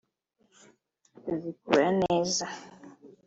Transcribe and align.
zikora 1.41 1.87
neza 2.01 2.45